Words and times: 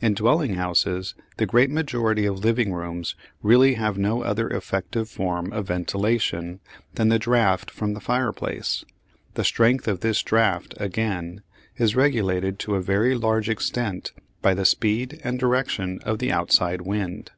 In 0.00 0.14
dwelling 0.14 0.54
houses 0.56 1.14
the 1.36 1.46
great 1.46 1.70
majority 1.70 2.26
of 2.26 2.40
living 2.40 2.72
rooms 2.72 3.14
really 3.40 3.74
have 3.74 3.96
no 3.96 4.20
other 4.24 4.48
effective 4.48 5.08
form 5.08 5.52
of 5.52 5.68
ventilation 5.68 6.58
than 6.94 7.08
the 7.08 7.20
draught 7.20 7.70
from 7.70 7.94
the 7.94 8.00
fireplace. 8.00 8.84
The 9.34 9.44
strength 9.44 9.86
of 9.86 10.00
this 10.00 10.24
draught, 10.24 10.74
again, 10.78 11.42
is 11.76 11.94
regulated 11.94 12.58
to 12.58 12.74
a 12.74 12.82
very 12.82 13.14
large 13.14 13.48
extent 13.48 14.10
by 14.42 14.54
the 14.54 14.64
speed 14.66 15.20
and 15.22 15.38
direction 15.38 16.00
of 16.02 16.18
the 16.18 16.32
outside 16.32 16.80
wind. 16.80 17.30